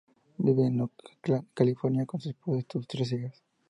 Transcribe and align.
Vive 0.39 0.65
en 0.65 0.79
Oakland, 0.81 1.45
California 1.53 2.07
con 2.07 2.19
su 2.19 2.29
esposa 2.31 2.59
y 2.67 2.67
sus 2.67 2.87
tres 2.87 3.11
hijas. 3.11 3.43